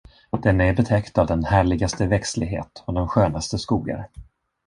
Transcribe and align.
Den 0.43 0.61
är 0.61 0.75
betäckt 0.75 1.17
av 1.17 1.27
den 1.27 1.43
härligaste 1.43 2.07
växtlighet 2.07 2.83
och 2.85 2.93
de 2.93 3.07
skönaste 3.07 3.59
skogar. 3.59 4.09